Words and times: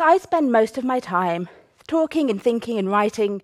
So 0.00 0.06
I 0.06 0.16
spend 0.16 0.50
most 0.50 0.78
of 0.78 0.84
my 0.84 0.98
time 0.98 1.46
talking 1.86 2.30
and 2.30 2.42
thinking 2.42 2.78
and 2.78 2.90
writing 2.90 3.42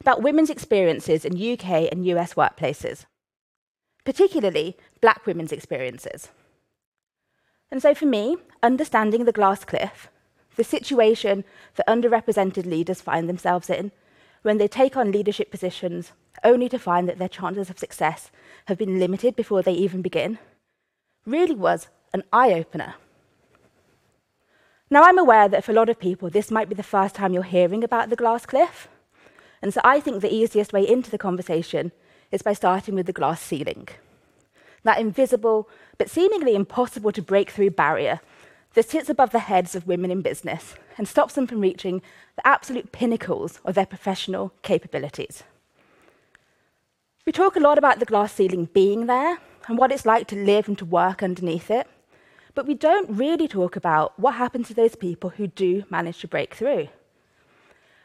about 0.00 0.20
women's 0.20 0.50
experiences 0.50 1.24
in 1.24 1.34
UK 1.36 1.92
and 1.92 2.04
US 2.06 2.34
workplaces, 2.34 3.04
particularly 4.04 4.76
black 5.00 5.26
women's 5.26 5.52
experiences. 5.52 6.30
And 7.70 7.80
so 7.80 7.94
for 7.94 8.06
me, 8.06 8.36
understanding 8.64 9.26
the 9.26 9.30
glass 9.30 9.64
cliff, 9.64 10.08
the 10.56 10.64
situation 10.64 11.44
that 11.76 11.86
underrepresented 11.86 12.66
leaders 12.66 13.00
find 13.00 13.28
themselves 13.28 13.70
in 13.70 13.92
when 14.42 14.58
they 14.58 14.66
take 14.66 14.96
on 14.96 15.12
leadership 15.12 15.52
positions 15.52 16.10
only 16.42 16.68
to 16.68 16.80
find 16.80 17.08
that 17.08 17.18
their 17.18 17.28
chances 17.28 17.70
of 17.70 17.78
success 17.78 18.32
have 18.66 18.76
been 18.76 18.98
limited 18.98 19.36
before 19.36 19.62
they 19.62 19.74
even 19.74 20.02
begin, 20.02 20.40
really 21.24 21.54
was 21.54 21.86
an 22.12 22.24
eye 22.32 22.52
opener. 22.52 22.96
Now, 24.92 25.04
I'm 25.04 25.16
aware 25.16 25.48
that 25.48 25.64
for 25.64 25.72
a 25.72 25.74
lot 25.74 25.88
of 25.88 25.98
people, 25.98 26.28
this 26.28 26.50
might 26.50 26.68
be 26.68 26.74
the 26.74 26.82
first 26.82 27.14
time 27.14 27.32
you're 27.32 27.44
hearing 27.44 27.82
about 27.82 28.10
the 28.10 28.14
glass 28.14 28.44
cliff. 28.44 28.88
And 29.62 29.72
so 29.72 29.80
I 29.82 30.00
think 30.00 30.20
the 30.20 30.30
easiest 30.30 30.74
way 30.74 30.86
into 30.86 31.10
the 31.10 31.16
conversation 31.16 31.92
is 32.30 32.42
by 32.42 32.52
starting 32.52 32.94
with 32.94 33.06
the 33.06 33.12
glass 33.14 33.40
ceiling. 33.40 33.88
That 34.82 35.00
invisible, 35.00 35.66
but 35.96 36.10
seemingly 36.10 36.54
impossible 36.54 37.10
to 37.12 37.22
break 37.22 37.48
through 37.48 37.70
barrier 37.70 38.20
that 38.74 38.86
sits 38.86 39.08
above 39.08 39.30
the 39.30 39.38
heads 39.38 39.74
of 39.74 39.86
women 39.86 40.10
in 40.10 40.20
business 40.20 40.74
and 40.98 41.08
stops 41.08 41.36
them 41.36 41.46
from 41.46 41.62
reaching 41.62 42.02
the 42.36 42.46
absolute 42.46 42.92
pinnacles 42.92 43.60
of 43.64 43.74
their 43.74 43.86
professional 43.86 44.52
capabilities. 44.60 45.42
We 47.24 47.32
talk 47.32 47.56
a 47.56 47.60
lot 47.60 47.78
about 47.78 47.98
the 47.98 48.04
glass 48.04 48.34
ceiling 48.34 48.68
being 48.74 49.06
there 49.06 49.38
and 49.68 49.78
what 49.78 49.90
it's 49.90 50.04
like 50.04 50.26
to 50.26 50.36
live 50.36 50.68
and 50.68 50.76
to 50.76 50.84
work 50.84 51.22
underneath 51.22 51.70
it, 51.70 51.88
but 52.54 52.66
we 52.66 52.74
don't 52.74 53.10
really 53.10 53.48
talk 53.48 53.76
about 53.76 54.18
what 54.18 54.34
happens 54.34 54.68
to 54.68 54.74
those 54.74 54.94
people 54.94 55.30
who 55.30 55.46
do 55.46 55.84
manage 55.90 56.18
to 56.20 56.28
break 56.28 56.54
through. 56.54 56.88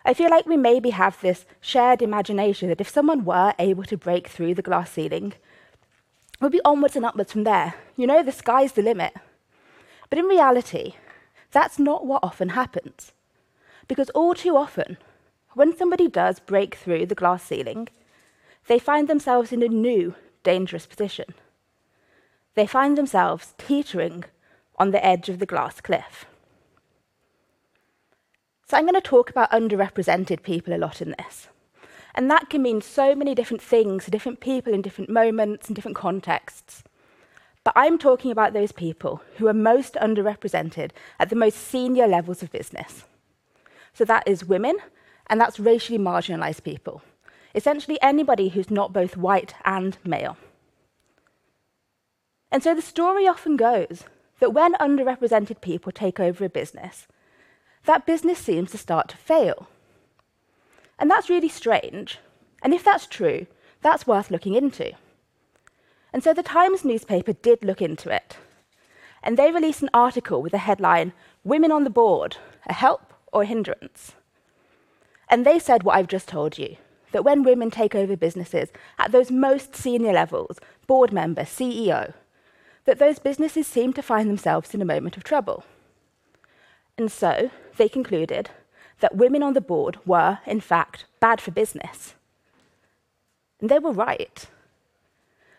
I 0.06 0.14
feel 0.14 0.30
like 0.30 0.46
we 0.46 0.56
maybe 0.56 0.92
have 0.92 1.20
this 1.20 1.46
shared 1.60 2.02
imagination 2.02 2.70
that 2.70 2.80
if 2.80 2.90
someone 2.90 3.26
were 3.26 3.54
able 3.60 3.84
to 3.84 3.98
break 3.98 4.30
through 4.30 4.56
the 4.56 4.62
glass 4.62 4.92
ceiling, 4.92 5.34
it 6.34 6.42
would 6.42 6.52
be 6.52 6.62
onwards 6.64 6.96
and 6.96 7.04
upwards 7.04 7.34
from 7.34 7.44
there. 7.44 7.74
You 7.98 8.08
know, 8.08 8.24
the 8.24 8.32
sky's 8.32 8.72
the 8.72 8.82
limit. 8.82 9.14
But 10.10 10.20
in 10.20 10.26
reality, 10.26 10.94
that's 11.52 11.78
not 11.78 12.06
what 12.06 12.24
often 12.24 12.50
happens. 12.50 13.12
Because 13.88 14.10
all 14.12 14.34
too 14.34 14.56
often, 14.56 14.98
when 15.56 15.76
somebody 15.76 16.08
does 16.08 16.40
break 16.40 16.76
through 16.76 17.08
the 17.08 17.16
glass 17.16 17.44
ceiling, 17.44 17.90
they 18.68 18.80
find 18.80 19.08
themselves 19.08 19.52
in 19.52 19.64
a 19.64 19.68
new, 19.68 20.16
dangerous 20.44 20.86
position. 20.86 21.34
They 22.56 22.68
find 22.68 22.98
themselves 22.98 23.54
teetering 23.58 24.24
on 24.78 24.92
the 24.92 25.04
edge 25.06 25.30
of 25.30 25.40
the 25.40 25.46
glass 25.46 25.82
cliff. 25.82 26.26
So 28.68 28.76
I'm 28.76 28.84
going 28.84 28.96
to 28.96 29.02
talk 29.02 29.30
about 29.30 29.52
underrepresented 29.52 30.44
people 30.44 30.74
a 30.74 30.78
lot 30.78 31.02
in 31.02 31.16
this. 31.18 31.48
And 32.14 32.30
that 32.30 32.50
can 32.50 32.62
mean 32.62 32.82
so 32.82 33.16
many 33.16 33.34
different 33.34 33.62
things 33.62 34.06
to 34.06 34.12
different 34.12 34.40
people 34.40 34.74
in 34.74 34.82
different 34.82 35.10
moments 35.10 35.68
and 35.68 35.76
different 35.76 35.96
contexts. 35.96 36.84
But 37.64 37.74
I'm 37.76 37.98
talking 37.98 38.32
about 38.32 38.54
those 38.54 38.72
people 38.72 39.22
who 39.38 39.48
are 39.48 39.54
most 39.54 39.94
underrepresented 39.96 40.92
at 41.20 41.30
the 41.30 41.36
most 41.36 41.58
senior 41.58 42.08
levels 42.08 42.42
of 42.42 42.52
business. 42.52 43.06
So 43.94 44.04
that 44.06 44.28
is 44.28 44.46
women, 44.46 44.78
and 45.28 45.40
that's 45.40 45.60
racially 45.60 46.00
marginalized 46.00 46.64
people. 46.64 47.02
Essentially, 47.56 47.98
anybody 48.02 48.50
who's 48.50 48.70
not 48.70 48.94
both 48.94 49.18
white 49.18 49.54
and 49.64 49.98
male. 50.04 50.38
And 52.52 52.64
so 52.64 52.74
the 52.74 52.82
story 52.82 53.28
often 53.28 53.58
goes 53.58 54.04
that 54.40 54.54
when 54.54 54.74
underrepresented 54.76 55.62
people 55.62 55.92
take 55.92 56.20
over 56.20 56.46
a 56.46 56.50
business, 56.50 57.08
that 57.86 58.06
business 58.06 58.40
seems 58.40 58.72
to 58.72 58.78
start 58.78 59.10
to 59.10 59.18
fail. 59.18 59.68
And 61.00 61.10
that's 61.10 61.30
really 61.30 61.50
strange. 61.50 62.20
And 62.62 62.74
if 62.74 62.84
that's 62.84 63.08
true, 63.08 63.48
that's 63.82 64.08
worth 64.08 64.32
looking 64.32 64.56
into. 64.56 64.94
And 66.12 66.24
so 66.24 66.34
the 66.34 66.44
Times 66.44 66.84
newspaper 66.84 67.34
did 67.34 67.64
look 67.64 67.82
into 67.82 68.10
it. 68.10 68.38
And 69.24 69.38
they 69.38 69.52
released 69.52 69.82
an 69.82 69.90
article 69.94 70.42
with 70.42 70.52
the 70.52 70.58
headline 70.60 71.14
Women 71.44 71.72
on 71.72 71.84
the 71.84 71.90
Board, 71.90 72.38
a 72.66 72.74
help 72.74 73.14
or 73.32 73.44
a 73.44 73.46
hindrance? 73.46 74.14
And 75.30 75.46
they 75.46 75.60
said 75.60 75.84
what 75.84 75.96
I've 75.96 76.08
just 76.08 76.28
told 76.28 76.58
you 76.58 76.78
that 77.12 77.24
when 77.24 77.44
women 77.44 77.72
take 77.72 77.96
over 77.96 78.16
businesses 78.16 78.70
at 79.00 79.12
those 79.12 79.32
most 79.32 79.76
senior 79.76 80.12
levels, 80.12 80.60
board 80.88 81.12
member, 81.12 81.44
CEO, 81.44 82.14
that 82.88 83.00
those 83.00 83.20
businesses 83.20 83.68
seem 83.68 83.92
to 83.94 84.02
find 84.02 84.30
themselves 84.30 84.74
in 84.74 84.82
a 84.82 84.86
moment 84.86 85.18
of 85.18 85.24
trouble. 85.24 85.66
And 86.98 87.12
so 87.12 87.52
they 87.76 87.90
concluded 87.90 88.50
that 89.02 89.16
women 89.16 89.44
on 89.44 89.54
the 89.54 89.62
board 89.62 90.00
were, 90.06 90.40
in 90.46 90.62
fact, 90.62 91.06
bad 91.20 91.42
for 91.42 91.52
business. 91.52 92.16
And 93.60 93.70
they 93.70 93.78
were 93.78 93.92
right. 93.92 94.48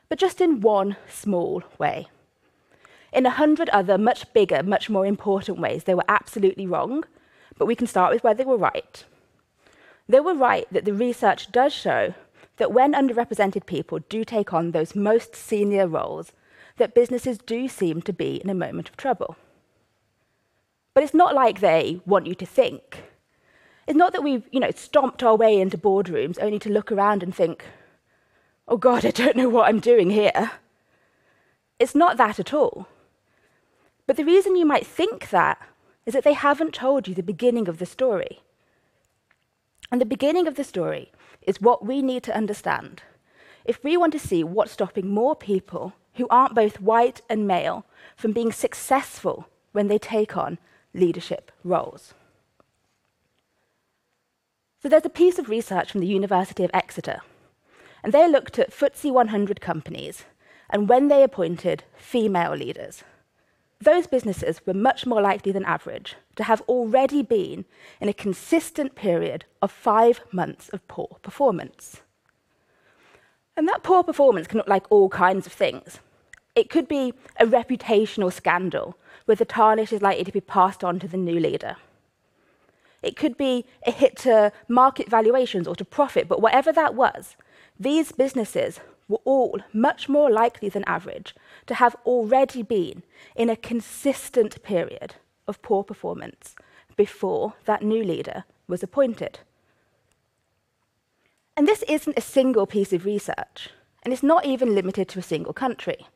But 0.09 0.19
just 0.19 0.41
in 0.41 0.63
one 0.63 0.97
small 1.07 1.63
way. 1.79 2.09
In 3.13 3.27
a 3.27 3.31
hundred 3.31 3.69
other, 3.71 3.99
much 3.99 4.33
bigger, 4.33 4.63
much 4.63 4.89
more 4.89 5.05
important 5.05 5.61
ways, 5.61 5.85
they 5.85 5.95
were 5.95 6.05
absolutely 6.09 6.67
wrong, 6.67 7.05
but 7.59 7.67
we 7.67 7.77
can 7.77 7.87
start 7.87 8.13
with 8.13 8.25
where 8.25 8.35
they 8.35 8.45
were 8.45 8.57
right. 8.57 9.05
They 10.09 10.21
were 10.21 10.35
right 10.35 10.67
that 10.73 10.87
the 10.87 10.95
research 10.95 11.53
does 11.53 11.75
show 11.75 12.15
that 12.57 12.73
when 12.73 12.95
underrepresented 12.95 13.67
people 13.67 13.99
do 14.09 14.25
take 14.25 14.55
on 14.55 14.71
those 14.71 14.95
most 14.95 15.37
senior 15.37 15.87
roles, 15.87 16.33
that 16.79 16.95
businesses 16.95 17.39
do 17.39 17.69
seem 17.69 18.03
to 18.03 18.13
be 18.13 18.37
in 18.37 18.51
a 18.51 18.55
moment 18.55 18.89
of 18.89 18.97
trouble. 18.97 19.37
But 20.95 21.05
it's 21.05 21.15
not 21.15 21.35
like 21.35 21.61
they 21.61 22.01
want 22.07 22.27
you 22.27 22.35
to 22.35 22.47
think. 22.47 23.05
It's 23.87 23.97
not 23.97 24.13
that 24.13 24.23
we've, 24.23 24.49
you 24.51 24.61
know, 24.61 24.71
stomped 24.71 25.23
our 25.23 25.37
way 25.37 25.61
into 25.61 25.79
boardrooms 25.79 26.39
only 26.41 26.59
to 26.61 26.71
look 26.71 26.91
around 26.91 27.23
and 27.23 27.35
think, 27.35 27.65
oh 28.67 28.77
God, 28.77 29.05
I 29.05 29.11
don't 29.11 29.37
know 29.37 29.49
what 29.49 29.69
I'm 29.69 29.81
doing 29.81 30.11
here. 30.11 30.53
It's 31.79 31.95
not 31.95 32.17
that 32.17 32.39
at 32.39 32.53
all. 32.53 32.89
But 34.07 34.17
the 34.17 34.25
reason 34.25 34.57
you 34.57 34.67
might 34.67 34.87
think 34.87 35.31
that 35.31 35.61
is 36.07 36.15
that 36.15 36.25
they 36.25 36.33
haven't 36.33 36.75
told 36.75 37.07
you 37.07 37.15
the 37.15 37.23
beginning 37.23 37.69
of 37.69 37.79
the 37.79 37.87
story. 37.87 38.41
And 39.91 40.01
the 40.01 40.07
beginning 40.07 40.47
of 40.47 40.57
the 40.57 40.65
story 40.65 41.13
is 41.43 41.61
what 41.61 41.85
we 41.85 42.03
need 42.03 42.23
to 42.25 42.37
understand 42.37 43.03
if 43.69 43.85
we 43.85 43.99
want 43.99 44.13
to 44.15 44.19
see 44.19 44.43
what's 44.43 44.73
stopping 44.73 45.11
more 45.11 45.37
people 45.37 45.93
who 46.19 46.29
aren't 46.29 46.55
both 46.55 46.81
white 46.81 47.23
and 47.31 47.49
male 47.49 47.87
from 48.17 48.33
being 48.33 48.53
successful 48.53 49.49
when 49.73 49.89
they 49.89 49.99
take 49.99 50.37
on 50.37 50.59
leadership 50.93 51.51
roles. 51.65 52.13
So 54.83 54.89
there's 54.89 55.05
a 55.05 55.11
piece 55.11 55.39
of 55.39 55.49
research 55.49 55.91
from 55.91 56.01
the 56.01 56.07
University 56.07 56.65
of 56.65 56.71
Exeter, 56.75 57.21
and 58.03 58.13
they 58.13 58.29
looked 58.29 58.59
at 58.59 58.71
FTSE 58.71 59.13
100 59.13 59.61
companies 59.61 60.25
and 60.71 60.89
when 60.89 61.09
they 61.09 61.23
appointed 61.23 61.85
female 61.97 62.55
leaders. 62.55 63.03
Those 63.81 64.07
businesses 64.07 64.61
were 64.67 64.75
much 64.75 65.07
more 65.07 65.23
likely 65.23 65.53
than 65.53 65.65
average 65.65 66.17
to 66.37 66.45
have 66.45 66.61
already 66.63 67.23
been 67.23 67.65
in 68.01 68.09
a 68.09 68.13
consistent 68.13 68.95
period 68.95 69.45
of 69.63 69.71
five 69.71 70.21
months 70.33 70.69
of 70.71 70.87
poor 70.89 71.19
performance. 71.23 72.03
And 73.57 73.67
that 73.69 73.83
poor 73.83 74.03
performance 74.03 74.47
can 74.47 74.59
look 74.59 74.69
like 74.69 74.91
all 74.91 75.09
kinds 75.09 75.47
of 75.47 75.53
things. 75.53 76.01
It 76.59 76.69
could 76.69 76.89
be 76.89 77.15
a 77.39 77.47
reputational 77.47 78.33
scandal 78.33 78.99
where 79.27 79.37
the 79.37 79.45
tarnish 79.45 79.93
is 79.93 80.03
likely 80.03 80.25
to 80.25 80.33
be 80.33 80.41
passed 80.41 80.83
on 80.83 80.99
to 80.99 81.07
the 81.07 81.17
new 81.17 81.39
leader. 81.39 81.77
It 83.01 83.15
could 83.15 83.37
be 83.37 83.65
a 83.87 83.93
hit 83.93 84.17
to 84.27 84.51
market 84.67 85.09
valuations 85.09 85.69
or 85.69 85.77
to 85.77 85.85
profit, 85.85 86.27
but 86.27 86.43
whatever 86.43 86.73
that 86.73 86.97
was, 86.97 87.37
these 87.79 88.11
businesses 88.11 88.81
were 89.07 89.21
all 89.25 89.61
much 89.73 90.09
more 90.09 90.33
likely 90.33 90.69
than 90.69 90.83
average 90.83 91.33
to 91.69 91.77
have 91.77 91.95
already 92.05 92.65
been 92.65 93.05
in 93.37 93.49
a 93.49 93.55
consistent 93.55 94.61
period 94.65 95.15
of 95.47 95.63
poor 95.63 95.85
performance 95.85 96.57
before 96.97 97.55
that 97.67 97.83
new 97.83 98.03
leader 98.03 98.43
was 98.67 98.83
appointed. 98.83 99.39
And 101.57 101.69
this 101.69 101.85
isn't 101.85 102.19
a 102.19 102.33
single 102.37 102.67
piece 102.67 102.93
of 102.93 103.05
research, 103.05 103.71
and 104.03 104.13
it's 104.13 104.25
not 104.25 104.45
even 104.45 104.75
limited 104.75 105.09
to 105.11 105.21
a 105.21 105.31
single 105.31 105.53
country. 105.53 106.09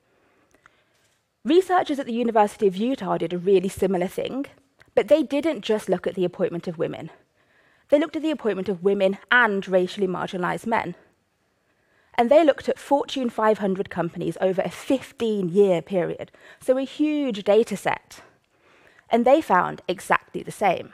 Researchers 1.45 1.99
at 1.99 2.07
the 2.07 2.13
University 2.13 2.69
of 2.69 2.77
Utah 2.77 3.19
did 3.19 3.33
a 3.33 3.39
really 3.39 3.69
similar 3.69 4.07
thing, 4.07 4.47
but 4.95 5.09
they 5.09 5.25
didn't 5.25 5.63
just 5.63 5.89
look 5.89 6.07
at 6.07 6.15
the 6.15 6.25
appointment 6.25 6.69
of 6.69 6.79
women. 6.79 7.11
They 7.89 7.99
looked 7.99 8.15
at 8.15 8.23
the 8.23 8.31
appointment 8.31 8.69
of 8.69 8.85
women 8.85 9.19
and 9.29 9.67
racially 9.67 10.07
marginalized 10.07 10.67
men. 10.67 10.95
And 12.15 12.31
they 12.31 12.45
looked 12.45 12.69
at 12.69 12.79
Fortune 12.79 13.29
500 13.29 13.91
companies 13.91 14.39
over 14.41 14.63
a 14.63 14.71
15 14.71 15.49
year 15.49 15.83
period, 15.83 16.31
so 16.61 16.79
a 16.79 16.83
huge 16.83 17.43
data 17.43 17.77
set. 17.77 18.23
And 19.11 19.25
they 19.25 19.41
found 19.41 19.83
exactly 19.89 20.45
the 20.45 20.53
same. 20.53 20.93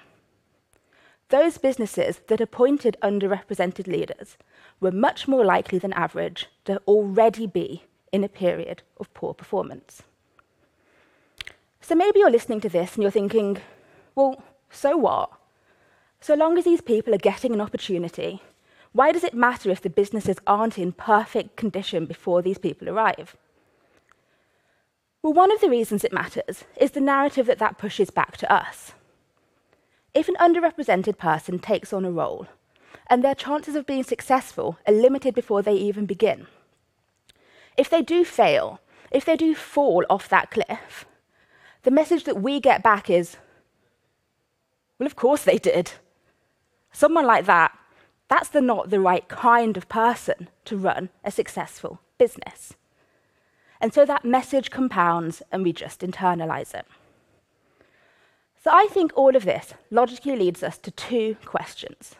Those 1.28 1.58
businesses 1.58 2.22
that 2.28 2.40
appointed 2.40 2.96
underrepresented 3.02 3.86
leaders 3.86 4.38
were 4.80 4.92
much 4.92 5.28
more 5.28 5.44
likely 5.44 5.78
than 5.78 5.92
average 5.92 6.46
to 6.64 6.80
already 6.86 7.46
be 7.46 7.84
in 8.10 8.24
a 8.24 8.30
period 8.30 8.82
of 8.98 9.12
poor 9.12 9.34
performance. 9.34 10.04
So 11.88 11.94
maybe 11.94 12.18
you're 12.18 12.30
listening 12.30 12.60
to 12.60 12.68
this 12.68 12.94
and 12.94 13.02
you're 13.02 13.10
thinking, 13.10 13.56
well, 14.14 14.42
So 14.68 14.98
what? 14.98 15.30
So 16.20 16.34
long 16.34 16.58
as 16.58 16.66
these 16.66 16.82
people 16.82 17.14
are 17.14 17.24
getting 17.30 17.54
an 17.54 17.62
opportunity, 17.62 18.42
why 18.92 19.10
does 19.10 19.24
it 19.24 19.32
matter 19.32 19.70
if 19.70 19.80
the 19.80 19.88
businesses 19.88 20.36
aren't 20.46 20.78
in 20.78 20.92
perfect 20.92 21.56
condition 21.56 22.04
before 22.04 22.42
these 22.42 22.58
people 22.58 22.90
arrive? 22.90 23.38
Well, 25.22 25.32
one 25.32 25.50
of 25.50 25.62
the 25.62 25.70
reasons 25.70 26.04
it 26.04 26.12
matters 26.12 26.64
is 26.76 26.90
the 26.90 27.00
narrative 27.00 27.46
that 27.46 27.58
that 27.58 27.78
pushes 27.78 28.10
back 28.10 28.36
to 28.36 28.52
us. 28.52 28.92
If 30.12 30.28
an 30.28 30.36
underrepresented 30.38 31.16
person 31.16 31.58
takes 31.58 31.94
on 31.94 32.04
a 32.04 32.10
role, 32.10 32.48
and 33.08 33.24
their 33.24 33.34
chances 33.34 33.74
of 33.74 33.86
being 33.86 34.04
successful 34.04 34.76
are 34.86 34.92
limited 34.92 35.34
before 35.34 35.62
they 35.62 35.72
even 35.72 36.04
begin, 36.04 36.48
if 37.78 37.88
they 37.88 38.02
do 38.02 38.26
fail, 38.26 38.78
if 39.10 39.24
they 39.24 39.36
do 39.36 39.54
fall 39.54 40.04
off 40.10 40.28
that 40.28 40.50
cliff, 40.50 41.06
the 41.88 41.94
message 41.94 42.24
that 42.24 42.42
we 42.42 42.60
get 42.60 42.82
back 42.82 43.08
is, 43.08 43.38
well, 44.98 45.06
of 45.06 45.16
course 45.16 45.44
they 45.44 45.56
did. 45.56 45.92
Someone 46.92 47.24
like 47.24 47.46
that, 47.46 47.72
that's 48.28 48.50
the 48.50 48.60
not 48.60 48.90
the 48.90 49.00
right 49.00 49.26
kind 49.26 49.74
of 49.74 49.88
person 49.88 50.50
to 50.66 50.76
run 50.76 51.08
a 51.24 51.30
successful 51.30 51.98
business. 52.18 52.74
And 53.80 53.94
so 53.94 54.04
that 54.04 54.22
message 54.22 54.70
compounds 54.70 55.40
and 55.50 55.62
we 55.62 55.72
just 55.72 56.02
internalize 56.02 56.74
it. 56.74 56.84
So 58.62 58.70
I 58.70 58.88
think 58.90 59.10
all 59.14 59.34
of 59.34 59.46
this 59.46 59.72
logically 59.90 60.36
leads 60.36 60.62
us 60.62 60.76
to 60.76 60.90
two 60.90 61.38
questions. 61.46 62.16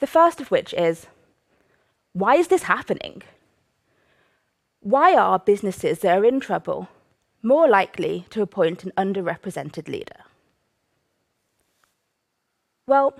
The 0.00 0.06
first 0.06 0.42
of 0.42 0.50
which 0.50 0.74
is 0.74 1.06
why 2.12 2.34
is 2.34 2.48
this 2.48 2.64
happening? 2.64 3.22
Why 4.80 5.16
are 5.16 5.38
businesses 5.38 6.00
that 6.00 6.18
are 6.18 6.24
in 6.26 6.38
trouble 6.38 6.88
more 7.42 7.68
likely 7.68 8.26
to 8.30 8.42
appoint 8.42 8.84
an 8.84 8.92
underrepresented 8.96 9.88
leader? 9.88 10.24
Well, 12.86 13.18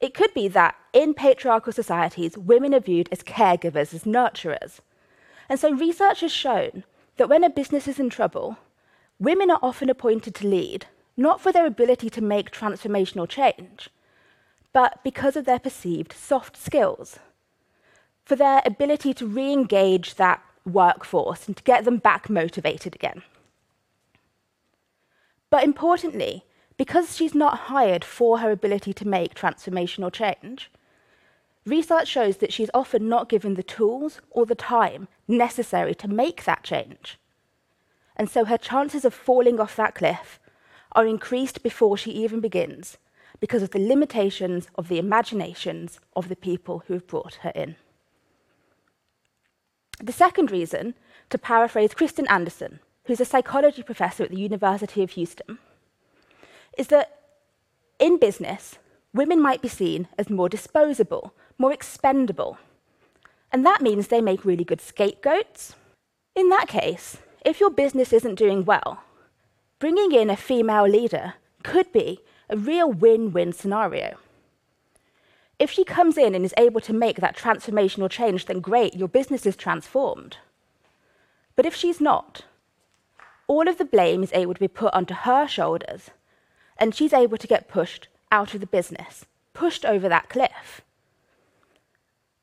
it 0.00 0.14
could 0.14 0.32
be 0.34 0.48
that 0.48 0.76
in 0.92 1.14
patriarchal 1.14 1.72
societies, 1.72 2.36
women 2.36 2.74
are 2.74 2.80
viewed 2.80 3.08
as 3.12 3.22
caregivers, 3.22 3.94
as 3.94 4.04
nurturers. 4.04 4.80
And 5.48 5.60
so 5.60 5.72
research 5.72 6.20
has 6.20 6.32
shown 6.32 6.84
that 7.16 7.28
when 7.28 7.44
a 7.44 7.50
business 7.50 7.86
is 7.86 8.00
in 8.00 8.10
trouble, 8.10 8.56
women 9.18 9.50
are 9.50 9.60
often 9.62 9.90
appointed 9.90 10.34
to 10.36 10.46
lead, 10.46 10.86
not 11.16 11.40
for 11.40 11.52
their 11.52 11.66
ability 11.66 12.08
to 12.10 12.22
make 12.22 12.50
transformational 12.50 13.28
change, 13.28 13.90
but 14.72 15.02
because 15.04 15.36
of 15.36 15.44
their 15.44 15.58
perceived 15.58 16.12
soft 16.12 16.56
skills, 16.56 17.18
for 18.24 18.36
their 18.36 18.62
ability 18.64 19.12
to 19.14 19.26
re 19.26 19.52
engage 19.52 20.14
that 20.14 20.42
workforce 20.64 21.46
and 21.46 21.56
to 21.56 21.62
get 21.62 21.84
them 21.84 21.98
back 21.98 22.28
motivated 22.28 22.94
again. 22.94 23.22
But 25.50 25.64
importantly, 25.64 26.44
because 26.76 27.16
she's 27.16 27.34
not 27.34 27.68
hired 27.68 28.04
for 28.04 28.38
her 28.38 28.50
ability 28.50 28.92
to 28.94 29.08
make 29.08 29.34
transformational 29.34 30.12
change, 30.12 30.70
research 31.66 32.08
shows 32.08 32.38
that 32.38 32.52
she's 32.52 32.70
often 32.72 33.08
not 33.08 33.28
given 33.28 33.54
the 33.54 33.62
tools 33.62 34.20
or 34.30 34.46
the 34.46 34.54
time 34.54 35.08
necessary 35.28 35.94
to 35.96 36.08
make 36.08 36.44
that 36.44 36.62
change. 36.62 37.18
And 38.16 38.30
so 38.30 38.44
her 38.44 38.58
chances 38.58 39.04
of 39.04 39.14
falling 39.14 39.60
off 39.60 39.76
that 39.76 39.94
cliff 39.94 40.38
are 40.92 41.06
increased 41.06 41.62
before 41.62 41.96
she 41.96 42.10
even 42.10 42.40
begins 42.40 42.98
because 43.40 43.62
of 43.62 43.70
the 43.70 43.78
limitations 43.78 44.68
of 44.76 44.88
the 44.88 44.98
imaginations 44.98 46.00
of 46.14 46.28
the 46.28 46.36
people 46.36 46.84
who 46.86 46.94
have 46.94 47.06
brought 47.06 47.36
her 47.36 47.52
in. 47.54 47.76
The 50.02 50.12
second 50.12 50.50
reason, 50.50 50.94
to 51.28 51.36
paraphrase 51.36 51.92
Kristen 51.92 52.26
Anderson, 52.28 52.80
who's 53.04 53.20
a 53.20 53.26
psychology 53.26 53.82
professor 53.82 54.24
at 54.24 54.30
the 54.30 54.40
University 54.40 55.02
of 55.02 55.10
Houston, 55.10 55.58
is 56.78 56.86
that 56.86 57.18
in 57.98 58.18
business, 58.18 58.78
women 59.12 59.42
might 59.42 59.60
be 59.60 59.68
seen 59.68 60.08
as 60.16 60.30
more 60.30 60.48
disposable, 60.48 61.34
more 61.58 61.72
expendable. 61.72 62.56
And 63.52 63.66
that 63.66 63.82
means 63.82 64.08
they 64.08 64.22
make 64.22 64.44
really 64.44 64.64
good 64.64 64.80
scapegoats. 64.80 65.74
In 66.34 66.48
that 66.48 66.68
case, 66.68 67.18
if 67.44 67.60
your 67.60 67.70
business 67.70 68.12
isn't 68.12 68.36
doing 68.36 68.64
well, 68.64 69.02
bringing 69.78 70.12
in 70.12 70.30
a 70.30 70.36
female 70.36 70.88
leader 70.88 71.34
could 71.62 71.92
be 71.92 72.20
a 72.48 72.56
real 72.56 72.90
win 72.90 73.32
win 73.32 73.52
scenario. 73.52 74.16
If 75.60 75.70
she 75.70 75.84
comes 75.84 76.16
in 76.16 76.34
and 76.34 76.42
is 76.42 76.54
able 76.56 76.80
to 76.80 76.94
make 76.94 77.20
that 77.20 77.36
transformational 77.36 78.10
change, 78.10 78.46
then 78.46 78.60
great, 78.60 78.96
your 78.96 79.08
business 79.08 79.44
is 79.44 79.56
transformed. 79.56 80.38
But 81.54 81.66
if 81.66 81.74
she's 81.74 82.00
not, 82.00 82.46
all 83.46 83.68
of 83.68 83.76
the 83.76 83.84
blame 83.84 84.22
is 84.22 84.32
able 84.32 84.54
to 84.54 84.60
be 84.60 84.68
put 84.68 84.94
onto 84.94 85.12
her 85.12 85.46
shoulders 85.46 86.10
and 86.78 86.94
she's 86.94 87.12
able 87.12 87.36
to 87.36 87.46
get 87.46 87.68
pushed 87.68 88.08
out 88.32 88.54
of 88.54 88.60
the 88.60 88.66
business, 88.66 89.26
pushed 89.52 89.84
over 89.84 90.08
that 90.08 90.30
cliff. 90.30 90.80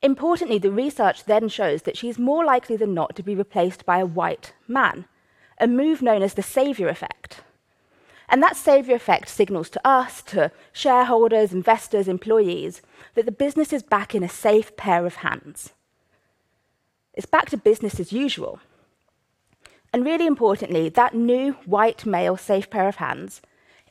Importantly, 0.00 0.58
the 0.58 0.70
research 0.70 1.24
then 1.24 1.48
shows 1.48 1.82
that 1.82 1.96
she's 1.96 2.20
more 2.20 2.44
likely 2.44 2.76
than 2.76 2.94
not 2.94 3.16
to 3.16 3.24
be 3.24 3.34
replaced 3.34 3.84
by 3.84 3.98
a 3.98 4.06
white 4.06 4.52
man, 4.68 5.06
a 5.60 5.66
move 5.66 6.02
known 6.02 6.22
as 6.22 6.34
the 6.34 6.42
savior 6.42 6.86
effect. 6.86 7.40
And 8.28 8.42
that 8.42 8.56
savior 8.56 8.94
effect 8.94 9.28
signals 9.28 9.70
to 9.70 9.86
us, 9.86 10.22
to 10.24 10.52
shareholders, 10.72 11.52
investors, 11.52 12.08
employees, 12.08 12.82
that 13.14 13.24
the 13.24 13.32
business 13.32 13.72
is 13.72 13.82
back 13.82 14.14
in 14.14 14.22
a 14.22 14.28
safe 14.28 14.76
pair 14.76 15.06
of 15.06 15.16
hands. 15.16 15.72
It's 17.14 17.26
back 17.26 17.48
to 17.50 17.56
business 17.56 17.98
as 17.98 18.12
usual. 18.12 18.60
And 19.92 20.04
really 20.04 20.26
importantly, 20.26 20.88
that 20.90 21.14
new 21.14 21.52
white 21.64 22.04
male 22.04 22.36
safe 22.36 22.68
pair 22.68 22.88
of 22.88 22.96
hands 22.96 23.40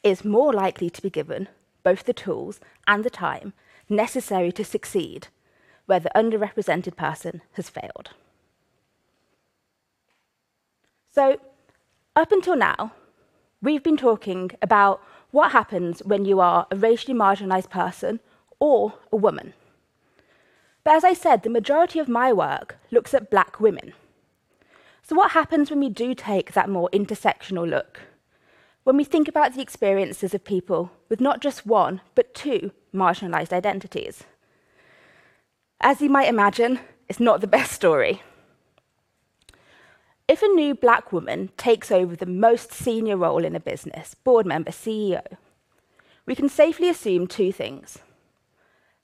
is 0.04 0.24
more 0.24 0.54
likely 0.54 0.90
to 0.92 1.02
be 1.02 1.10
given 1.10 1.48
both 1.84 2.04
the 2.04 2.14
tools 2.14 2.60
and 2.86 3.04
the 3.04 3.10
time 3.10 3.54
necessary 3.90 4.52
to 4.52 4.64
succeed 4.64 5.30
where 5.88 6.00
the 6.00 6.12
underrepresented 6.16 6.96
person 6.96 7.42
has 7.54 7.70
failed. 7.70 8.12
So, 11.10 11.40
up 12.16 12.32
until 12.32 12.56
now, 12.56 12.92
we've 13.62 13.84
been 13.84 13.98
talking 13.98 14.52
about 14.62 15.02
what 15.32 15.52
happens 15.52 16.02
when 16.06 16.26
you 16.26 16.40
are 16.40 16.68
a 16.72 16.76
racially 16.76 17.18
marginalized 17.18 17.70
person 17.70 18.20
or 18.60 18.94
a 19.12 19.16
woman. 19.16 19.54
But 20.84 20.96
as 20.96 21.04
I 21.04 21.14
said, 21.14 21.44
the 21.44 21.50
majority 21.50 22.00
of 22.00 22.08
my 22.08 22.32
work 22.32 22.78
looks 22.92 23.14
at 23.14 23.30
black 23.30 23.60
women. 23.60 23.94
So, 25.04 25.16
what 25.16 25.32
happens 25.32 25.70
when 25.70 25.80
we 25.80 25.90
do 25.90 26.14
take 26.14 26.54
that 26.54 26.70
more 26.70 26.90
intersectional 26.92 27.70
look? 27.70 28.02
when 28.88 28.96
we 28.96 29.04
think 29.04 29.28
about 29.28 29.54
the 29.54 29.62
experiences 29.62 30.34
of 30.34 30.46
people 30.46 30.92
with 31.10 31.20
not 31.20 31.42
just 31.42 31.66
one, 31.66 32.00
but 32.16 32.34
two 32.34 32.72
marginalized 32.94 33.52
identities. 33.52 34.24
As 35.82 36.00
you 36.00 36.10
might 36.10 36.30
imagine, 36.30 36.80
it's 37.10 37.20
not 37.20 37.42
the 37.42 37.48
best 37.48 37.74
story. 37.74 38.22
If 40.28 40.42
a 40.42 40.48
new 40.48 40.76
black 40.76 41.14
woman 41.14 41.52
takes 41.56 41.90
over 41.90 42.14
the 42.14 42.26
most 42.26 42.74
senior 42.74 43.16
role 43.16 43.46
in 43.46 43.56
a 43.56 43.62
business, 43.62 44.14
board 44.14 44.46
member, 44.46 44.72
CEO, 44.72 45.22
we 46.26 46.36
can 46.36 46.50
safely 46.50 46.90
assume 46.90 47.28
two 47.28 47.54
things. 47.54 48.00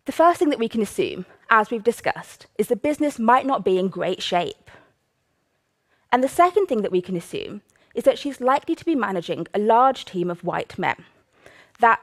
The 0.03 0.11
first 0.11 0.37
thing 0.37 0.49
that 0.49 0.59
we 0.59 0.67
can 0.67 0.81
assume, 0.81 1.25
as 1.49 1.71
we've 1.71 1.83
discussed, 1.83 2.47
is 2.57 2.67
the 2.67 2.75
business 2.75 3.19
might 3.19 3.45
not 3.45 3.63
be 3.63 3.79
in 3.79 3.87
great 3.87 4.21
shape. 4.21 4.69
And 6.11 6.21
the 6.21 6.27
second 6.27 6.65
thing 6.65 6.81
that 6.81 6.91
we 6.91 7.01
can 7.01 7.15
assume 7.15 7.61
is 7.95 8.03
that 8.03 8.19
she's 8.19 8.41
likely 8.41 8.75
to 8.75 8.83
be 8.83 8.93
managing 8.93 9.47
a 9.53 9.59
large 9.59 10.03
team 10.03 10.29
of 10.29 10.43
white 10.43 10.77
men, 10.77 11.05
that 11.79 12.01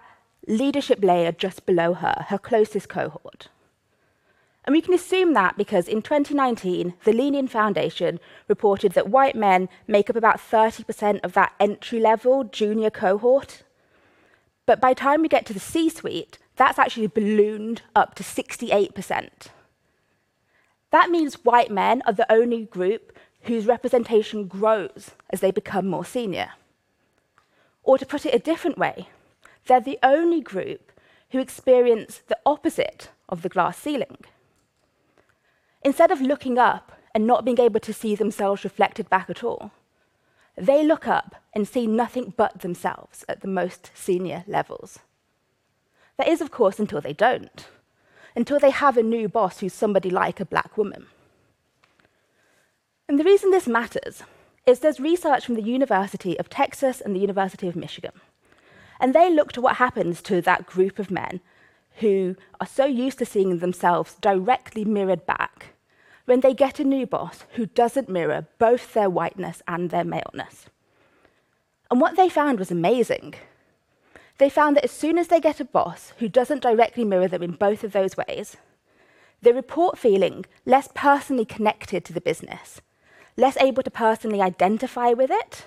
leadership 0.48 1.04
layer 1.04 1.30
just 1.30 1.66
below 1.66 1.92
her, 1.92 2.24
her 2.28 2.38
closest 2.38 2.88
cohort. 2.88 3.48
And 4.64 4.74
we 4.74 4.82
can 4.82 4.94
assume 4.94 5.32
that 5.34 5.56
because 5.56 5.88
in 5.88 6.02
2019, 6.02 6.94
the 7.04 7.12
Lean 7.12 7.34
In 7.34 7.48
Foundation 7.48 8.20
reported 8.46 8.92
that 8.92 9.08
white 9.08 9.34
men 9.34 9.68
make 9.86 10.10
up 10.10 10.16
about 10.16 10.38
30% 10.38 11.20
of 11.24 11.32
that 11.32 11.52
entry 11.58 11.98
level 11.98 12.44
junior 12.44 12.90
cohort. 12.90 13.62
But 14.66 14.80
by 14.80 14.92
the 14.92 15.00
time 15.00 15.22
we 15.22 15.28
get 15.28 15.46
to 15.46 15.54
the 15.54 15.60
C 15.60 15.88
suite, 15.88 16.38
that's 16.56 16.78
actually 16.78 17.06
ballooned 17.06 17.82
up 17.96 18.14
to 18.16 18.22
68%. 18.22 19.30
That 20.90 21.10
means 21.10 21.44
white 21.44 21.70
men 21.70 22.02
are 22.06 22.12
the 22.12 22.30
only 22.30 22.64
group 22.66 23.16
whose 23.42 23.66
representation 23.66 24.46
grows 24.46 25.12
as 25.30 25.40
they 25.40 25.50
become 25.50 25.86
more 25.86 26.04
senior. 26.04 26.50
Or 27.82 27.96
to 27.96 28.04
put 28.04 28.26
it 28.26 28.34
a 28.34 28.38
different 28.38 28.76
way, 28.76 29.08
they're 29.66 29.80
the 29.80 29.98
only 30.02 30.40
group 30.40 30.92
who 31.30 31.38
experience 31.38 32.22
the 32.28 32.38
opposite 32.44 33.08
of 33.28 33.42
the 33.42 33.48
glass 33.48 33.78
ceiling. 33.78 34.18
Instead 35.82 36.10
of 36.10 36.20
looking 36.20 36.58
up 36.58 36.92
and 37.14 37.26
not 37.26 37.44
being 37.44 37.60
able 37.60 37.80
to 37.80 37.92
see 37.92 38.14
themselves 38.14 38.64
reflected 38.64 39.08
back 39.08 39.30
at 39.30 39.42
all, 39.42 39.72
they 40.56 40.84
look 40.84 41.08
up 41.08 41.36
and 41.54 41.66
see 41.66 41.86
nothing 41.86 42.34
but 42.36 42.60
themselves 42.60 43.24
at 43.28 43.40
the 43.40 43.48
most 43.48 43.90
senior 43.94 44.44
levels. 44.46 44.98
That 46.18 46.28
is, 46.28 46.40
of 46.40 46.50
course, 46.50 46.78
until 46.78 47.00
they 47.00 47.14
don't, 47.14 47.66
until 48.36 48.58
they 48.58 48.70
have 48.70 48.96
a 48.96 49.02
new 49.02 49.28
boss 49.28 49.60
who's 49.60 49.72
somebody 49.72 50.10
like 50.10 50.38
a 50.38 50.44
black 50.44 50.76
woman. 50.76 51.06
And 53.08 53.18
the 53.18 53.24
reason 53.24 53.50
this 53.50 53.66
matters 53.66 54.22
is 54.66 54.80
there's 54.80 55.00
research 55.00 55.46
from 55.46 55.54
the 55.54 55.62
University 55.62 56.38
of 56.38 56.50
Texas 56.50 57.00
and 57.00 57.16
the 57.16 57.20
University 57.20 57.66
of 57.66 57.74
Michigan. 57.74 58.12
And 59.00 59.14
they 59.14 59.30
looked 59.30 59.56
at 59.56 59.62
what 59.62 59.76
happens 59.76 60.20
to 60.22 60.42
that 60.42 60.66
group 60.66 60.98
of 60.98 61.10
men 61.10 61.40
who 62.00 62.36
are 62.60 62.66
so 62.66 62.84
used 62.84 63.18
to 63.18 63.26
seeing 63.26 63.58
themselves 63.58 64.16
directly 64.20 64.84
mirrored 64.84 65.26
back 65.26 65.74
when 66.24 66.40
they 66.40 66.54
get 66.54 66.78
a 66.78 66.84
new 66.84 67.06
boss 67.06 67.44
who 67.54 67.66
doesn't 67.66 68.08
mirror 68.08 68.46
both 68.58 68.92
their 68.92 69.10
whiteness 69.10 69.62
and 69.66 69.90
their 69.90 70.04
maleness. 70.04 70.66
And 71.90 72.00
what 72.00 72.16
they 72.16 72.28
found 72.28 72.58
was 72.58 72.70
amazing. 72.70 73.34
They 74.38 74.48
found 74.48 74.76
that 74.76 74.84
as 74.84 74.92
soon 74.92 75.18
as 75.18 75.28
they 75.28 75.40
get 75.40 75.60
a 75.60 75.64
boss 75.64 76.12
who 76.18 76.28
doesn't 76.28 76.62
directly 76.62 77.04
mirror 77.04 77.28
them 77.28 77.42
in 77.42 77.52
both 77.52 77.84
of 77.84 77.92
those 77.92 78.16
ways, 78.16 78.56
they 79.42 79.52
report 79.52 79.98
feeling 79.98 80.46
less 80.64 80.88
personally 80.94 81.44
connected 81.44 82.04
to 82.04 82.12
the 82.12 82.20
business, 82.20 82.80
less 83.36 83.56
able 83.56 83.82
to 83.82 83.90
personally 83.90 84.40
identify 84.40 85.10
with 85.10 85.30
it, 85.30 85.66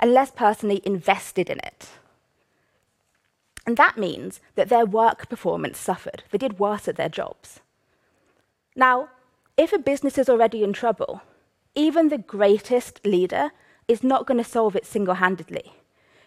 and 0.00 0.12
less 0.12 0.30
personally 0.30 0.80
invested 0.84 1.48
in 1.48 1.58
it. 1.60 1.88
And 3.70 3.76
that 3.76 3.96
means 3.96 4.40
that 4.56 4.68
their 4.68 4.84
work 4.84 5.28
performance 5.28 5.78
suffered. 5.78 6.24
They 6.32 6.38
did 6.38 6.58
worse 6.58 6.88
at 6.88 6.96
their 6.96 7.08
jobs. 7.08 7.60
Now, 8.74 9.10
if 9.56 9.72
a 9.72 9.78
business 9.78 10.18
is 10.18 10.28
already 10.28 10.64
in 10.64 10.72
trouble, 10.72 11.22
even 11.76 12.08
the 12.08 12.18
greatest 12.18 13.06
leader 13.06 13.52
is 13.86 14.02
not 14.02 14.26
going 14.26 14.38
to 14.38 14.50
solve 14.50 14.74
it 14.74 14.84
single 14.84 15.14
handedly. 15.14 15.74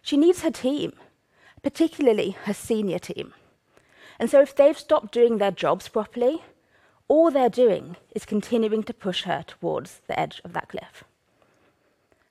She 0.02 0.16
needs 0.16 0.42
her 0.44 0.52
team, 0.52 0.94
particularly 1.62 2.38
her 2.46 2.54
senior 2.54 2.98
team. 2.98 3.34
And 4.18 4.30
so, 4.30 4.40
if 4.40 4.56
they've 4.56 4.80
stopped 4.80 5.12
doing 5.12 5.38
their 5.38 5.52
jobs 5.52 5.90
properly, 5.90 6.44
all 7.10 7.30
they're 7.30 7.50
doing 7.50 7.98
is 8.16 8.24
continuing 8.24 8.84
to 8.84 8.94
push 8.94 9.24
her 9.24 9.44
towards 9.46 10.00
the 10.08 10.18
edge 10.18 10.40
of 10.46 10.54
that 10.54 10.70
cliff. 10.70 11.04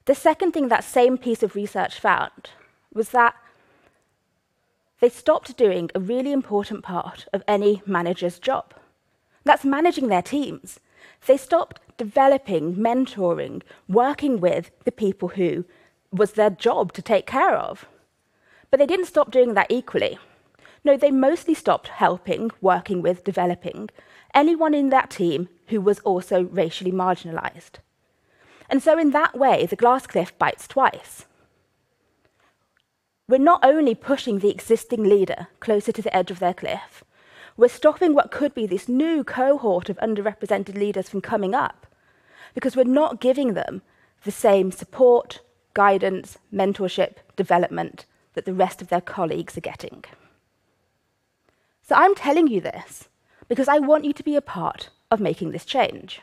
The 0.07 0.15
second 0.15 0.53
thing 0.53 0.69
that 0.69 0.85
same 0.85 1.19
piece 1.19 1.43
of 1.43 1.55
research 1.55 2.01
found 2.01 2.49
was 2.95 3.11
that 3.11 3.35
they 5.03 5.09
stopped 5.09 5.57
doing 5.57 5.91
a 5.97 6.01
really 6.01 6.31
important 6.31 6.85
part 6.85 7.27
of 7.33 7.43
any 7.49 7.83
manager's 7.85 8.39
job. 8.39 8.73
That's 9.43 9.65
managing 9.65 10.07
their 10.07 10.23
teams. 10.23 10.79
They 11.27 11.37
stopped 11.37 11.81
developing, 11.99 12.77
mentoring, 12.77 13.63
working 13.89 14.39
with 14.39 14.71
the 14.85 14.93
people 14.93 15.31
who 15.31 15.65
was 16.13 16.35
their 16.35 16.51
job 16.51 16.93
to 16.93 17.03
take 17.03 17.27
care 17.27 17.57
of. 17.57 17.87
But 18.71 18.79
they 18.79 18.87
didn't 18.87 19.07
stop 19.07 19.33
doing 19.33 19.55
that 19.55 19.73
equally. 19.73 20.21
No, 20.85 20.97
they 20.97 21.11
mostly 21.11 21.55
stopped 21.55 21.89
helping, 21.89 22.53
working 22.61 23.03
with, 23.03 23.25
developing 23.25 23.91
anyone 24.33 24.73
in 24.73 24.91
that 24.91 25.11
team 25.11 25.49
who 25.67 25.81
was 25.81 25.99
also 26.01 26.45
racially 26.45 26.93
marginalized. 26.93 27.81
And 28.71 28.81
so, 28.81 28.97
in 28.97 29.11
that 29.11 29.37
way, 29.37 29.67
the 29.67 29.75
glass 29.75 30.07
cliff 30.07 30.39
bites 30.39 30.69
twice 30.69 31.27
we're 33.33 33.39
not 33.39 33.65
only 33.65 33.95
pushing 33.95 34.41
the 34.41 34.51
existing 34.51 35.05
leader 35.05 35.47
closer 35.59 35.91
to 35.91 36.03
the 36.03 36.15
edge 36.15 36.31
of 36.31 36.39
their 36.39 36.53
cliff, 36.53 37.03
we're 37.57 37.67
stopping 37.67 38.13
what 38.13 38.31
could 38.31 38.55
be 38.55 38.67
this 38.67 38.91
new 38.91 39.25
cohort 39.25 39.89
of 39.89 39.97
underrepresented 40.01 40.77
leaders 40.77 41.09
from 41.09 41.23
coming 41.23 41.55
up 41.55 41.87
because 42.53 42.77
we're 42.77 42.85
not 42.85 43.23
giving 43.23 43.55
them 43.55 43.81
the 44.25 44.31
same 44.31 44.71
support, 44.71 45.41
guidance, 45.73 46.37
mentorship, 46.53 47.15
development 47.35 48.05
that 48.35 48.45
the 48.45 48.53
rest 48.53 48.83
of 48.83 48.89
their 48.89 49.01
colleagues 49.01 49.57
are 49.57 49.63
getting. 49.63 50.05
So 51.81 51.95
I'm 51.95 52.15
telling 52.15 52.49
you 52.49 52.61
this 52.61 53.09
because 53.49 53.67
I 53.67 53.79
want 53.79 54.05
you 54.05 54.13
to 54.13 54.23
be 54.23 54.37
a 54.37 54.43
part 54.43 54.91
of 55.11 55.21
making 55.21 55.53
this 55.53 55.65
change. 55.65 56.21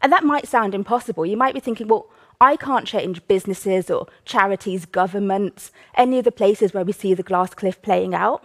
And 0.00 0.12
that 0.12 0.22
might 0.22 0.46
sound 0.46 0.72
impossible. 0.72 1.26
You 1.26 1.36
might 1.36 1.54
be 1.54 1.58
thinking, 1.58 1.88
well, 1.88 2.06
I 2.40 2.56
can't 2.56 2.86
change 2.86 3.26
businesses 3.26 3.90
or 3.90 4.06
charities, 4.24 4.84
governments, 4.84 5.70
any 5.94 6.18
of 6.18 6.24
the 6.24 6.32
places 6.32 6.74
where 6.74 6.84
we 6.84 6.92
see 6.92 7.14
the 7.14 7.22
glass 7.22 7.54
cliff 7.54 7.80
playing 7.80 8.14
out. 8.14 8.44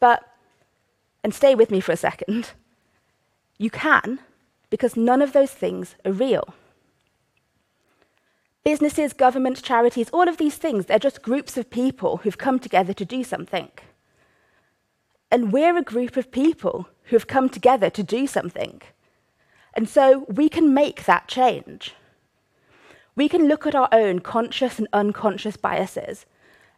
But, 0.00 0.28
and 1.22 1.32
stay 1.32 1.54
with 1.54 1.70
me 1.70 1.80
for 1.80 1.92
a 1.92 1.96
second, 1.96 2.52
you 3.58 3.70
can 3.70 4.18
because 4.70 4.96
none 4.96 5.20
of 5.22 5.32
those 5.32 5.52
things 5.52 5.96
are 6.04 6.12
real. 6.12 6.54
Businesses, 8.64 9.12
governments, 9.12 9.60
charities, 9.60 10.08
all 10.10 10.28
of 10.28 10.38
these 10.38 10.56
things, 10.56 10.86
they're 10.86 10.98
just 10.98 11.22
groups 11.22 11.56
of 11.56 11.68
people 11.68 12.18
who've 12.18 12.38
come 12.38 12.58
together 12.58 12.92
to 12.94 13.04
do 13.04 13.22
something. 13.22 13.70
And 15.30 15.52
we're 15.52 15.76
a 15.76 15.82
group 15.82 16.16
of 16.16 16.30
people 16.30 16.88
who 17.04 17.16
have 17.16 17.26
come 17.26 17.48
together 17.48 17.90
to 17.90 18.02
do 18.02 18.26
something. 18.26 18.80
And 19.74 19.88
so 19.88 20.24
we 20.28 20.48
can 20.48 20.72
make 20.72 21.04
that 21.04 21.28
change. 21.28 21.94
We 23.14 23.28
can 23.28 23.46
look 23.46 23.66
at 23.66 23.74
our 23.74 23.88
own 23.92 24.20
conscious 24.20 24.78
and 24.78 24.88
unconscious 24.92 25.56
biases, 25.56 26.24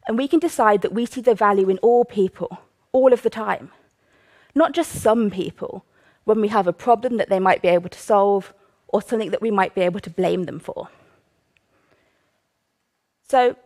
and 0.06 0.18
we 0.18 0.28
can 0.28 0.40
decide 0.40 0.82
that 0.82 0.92
we 0.92 1.06
see 1.06 1.20
the 1.20 1.34
value 1.34 1.70
in 1.70 1.78
all 1.78 2.04
people, 2.04 2.58
all 2.92 3.12
of 3.12 3.22
the 3.22 3.30
time. 3.30 3.70
Not 4.54 4.72
just 4.72 4.92
some 4.92 5.30
people, 5.30 5.84
when 6.24 6.40
we 6.40 6.48
have 6.48 6.66
a 6.66 6.72
problem 6.72 7.16
that 7.18 7.28
they 7.28 7.38
might 7.38 7.62
be 7.62 7.68
able 7.68 7.88
to 7.88 7.98
solve, 7.98 8.52
or 8.88 9.02
something 9.02 9.30
that 9.30 9.42
we 9.42 9.50
might 9.50 9.74
be 9.74 9.80
able 9.80 10.00
to 10.00 10.10
blame 10.10 10.44
them 10.44 10.58
for. 10.58 10.88
So, 13.28 13.56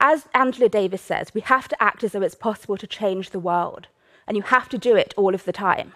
as 0.00 0.28
Angela 0.34 0.68
Davis 0.68 1.02
says, 1.02 1.34
we 1.34 1.40
have 1.40 1.66
to 1.68 1.82
act 1.82 2.04
as 2.04 2.12
though 2.12 2.22
it's 2.22 2.34
possible 2.34 2.76
to 2.76 2.86
change 2.86 3.30
the 3.30 3.40
world, 3.40 3.88
and 4.26 4.36
you 4.36 4.42
have 4.44 4.68
to 4.68 4.78
do 4.78 4.94
it 4.94 5.14
all 5.16 5.34
of 5.34 5.44
the 5.44 5.52
time. 5.52 5.92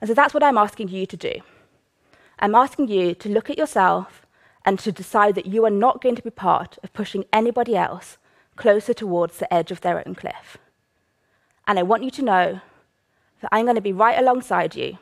And 0.00 0.08
so 0.08 0.14
that's 0.14 0.34
what 0.34 0.42
I'm 0.42 0.58
asking 0.58 0.88
you 0.88 1.06
to 1.06 1.16
do. 1.16 1.34
I'm 2.38 2.54
asking 2.54 2.88
you 2.88 3.14
to 3.14 3.28
look 3.28 3.48
at 3.48 3.58
yourself 3.58 4.23
and 4.64 4.78
to 4.78 4.92
decide 4.92 5.34
that 5.34 5.46
you 5.46 5.64
are 5.64 5.70
not 5.70 6.00
going 6.00 6.16
to 6.16 6.22
be 6.22 6.30
part 6.30 6.78
of 6.82 6.92
pushing 6.92 7.24
anybody 7.32 7.76
else 7.76 8.16
closer 8.56 8.94
towards 8.94 9.38
the 9.38 9.52
edge 9.52 9.70
of 9.70 9.80
their 9.80 10.06
own 10.06 10.14
cliff. 10.14 10.56
And 11.66 11.78
I 11.78 11.82
want 11.82 12.02
you 12.04 12.10
to 12.12 12.22
know 12.22 12.60
that 13.40 13.48
I'm 13.52 13.66
going 13.66 13.76
to 13.76 13.80
be 13.80 13.92
right 13.92 14.18
alongside 14.18 14.74
you, 14.74 14.98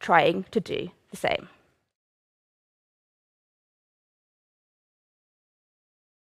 trying 0.00 0.44
to 0.50 0.60
do 0.60 0.90
the 1.10 1.16
same. 1.16 1.48